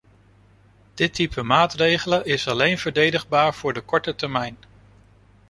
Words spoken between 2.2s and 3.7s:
is alleen verdedigbaar